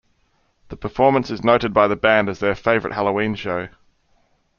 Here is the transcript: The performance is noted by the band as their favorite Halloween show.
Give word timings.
The 0.69 0.77
performance 0.77 1.29
is 1.29 1.43
noted 1.43 1.75
by 1.75 1.87
the 1.87 1.95
band 1.95 2.27
as 2.27 2.39
their 2.39 2.55
favorite 2.55 2.93
Halloween 2.95 3.35
show. 3.35 3.67